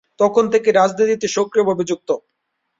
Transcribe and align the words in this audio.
তখন 0.19 0.43
থেকেই 0.53 0.73
রাজনীতিতে 0.73 1.27
সক্রিয়ভাবে 1.35 1.83
যুক্ত। 1.89 2.09